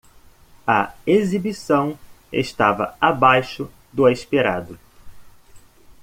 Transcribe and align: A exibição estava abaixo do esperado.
A 0.65 0.95
exibição 1.05 1.95
estava 2.33 2.97
abaixo 2.99 3.69
do 3.93 4.09
esperado. 4.09 4.79